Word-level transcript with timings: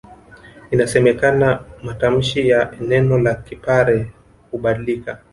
Inasemekana 0.73 1.49
matamshi 1.85 2.39
ya 2.49 2.61
neno 2.81 3.17
la 3.17 3.33
Kipare 3.45 3.97
hubadilika 4.51 5.11